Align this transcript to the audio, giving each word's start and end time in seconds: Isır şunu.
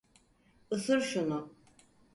Isır 0.71 1.01
şunu. 1.01 1.51